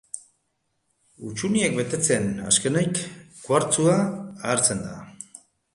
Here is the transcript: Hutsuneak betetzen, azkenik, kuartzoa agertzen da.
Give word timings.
Hutsuneak 1.27 1.77
betetzen, 1.81 2.27
azkenik, 2.53 3.05
kuartzoa 3.45 3.99
agertzen 4.01 4.85
da. 4.89 5.01